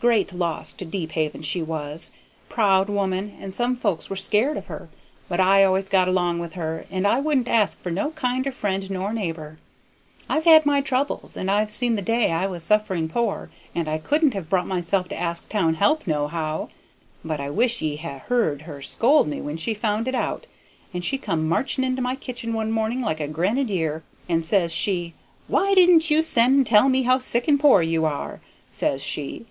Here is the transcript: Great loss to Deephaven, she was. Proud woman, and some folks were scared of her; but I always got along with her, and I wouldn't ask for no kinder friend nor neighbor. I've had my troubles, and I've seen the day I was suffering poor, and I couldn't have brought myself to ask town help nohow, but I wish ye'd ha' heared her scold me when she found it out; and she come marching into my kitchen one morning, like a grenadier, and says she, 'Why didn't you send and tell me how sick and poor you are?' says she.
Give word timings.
Great 0.00 0.32
loss 0.32 0.72
to 0.72 0.84
Deephaven, 0.84 1.42
she 1.42 1.62
was. 1.62 2.10
Proud 2.48 2.88
woman, 2.90 3.36
and 3.40 3.54
some 3.54 3.76
folks 3.76 4.10
were 4.10 4.16
scared 4.16 4.56
of 4.56 4.66
her; 4.66 4.88
but 5.28 5.38
I 5.38 5.62
always 5.62 5.88
got 5.88 6.08
along 6.08 6.40
with 6.40 6.54
her, 6.54 6.86
and 6.90 7.06
I 7.06 7.20
wouldn't 7.20 7.46
ask 7.46 7.80
for 7.80 7.92
no 7.92 8.10
kinder 8.10 8.50
friend 8.50 8.90
nor 8.90 9.12
neighbor. 9.12 9.60
I've 10.28 10.42
had 10.42 10.66
my 10.66 10.80
troubles, 10.80 11.36
and 11.36 11.48
I've 11.48 11.70
seen 11.70 11.94
the 11.94 12.02
day 12.02 12.32
I 12.32 12.46
was 12.48 12.64
suffering 12.64 13.08
poor, 13.08 13.48
and 13.76 13.88
I 13.88 13.98
couldn't 13.98 14.34
have 14.34 14.50
brought 14.50 14.66
myself 14.66 15.06
to 15.10 15.16
ask 15.16 15.48
town 15.48 15.74
help 15.74 16.04
nohow, 16.04 16.68
but 17.24 17.38
I 17.40 17.50
wish 17.50 17.80
ye'd 17.80 18.00
ha' 18.00 18.26
heared 18.26 18.62
her 18.62 18.82
scold 18.82 19.28
me 19.28 19.40
when 19.40 19.56
she 19.56 19.72
found 19.72 20.08
it 20.08 20.16
out; 20.16 20.48
and 20.92 21.04
she 21.04 21.16
come 21.16 21.48
marching 21.48 21.84
into 21.84 22.02
my 22.02 22.16
kitchen 22.16 22.54
one 22.54 22.72
morning, 22.72 23.02
like 23.02 23.20
a 23.20 23.28
grenadier, 23.28 24.02
and 24.28 24.44
says 24.44 24.72
she, 24.72 25.14
'Why 25.46 25.76
didn't 25.76 26.10
you 26.10 26.24
send 26.24 26.56
and 26.56 26.66
tell 26.66 26.88
me 26.88 27.04
how 27.04 27.20
sick 27.20 27.46
and 27.46 27.60
poor 27.60 27.82
you 27.82 28.04
are?' 28.04 28.40
says 28.68 29.04
she. 29.04 29.44